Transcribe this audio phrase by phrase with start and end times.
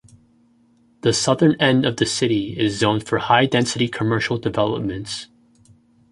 [1.01, 5.27] The southern end of the city is zoned for high density commercial developments.